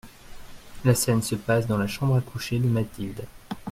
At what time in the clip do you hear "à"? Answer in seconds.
2.15-2.21